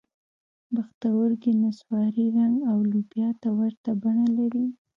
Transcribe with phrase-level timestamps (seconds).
[0.73, 4.65] پښتورګي نسواري رنګ او لوبیا ته ورته بڼه لري.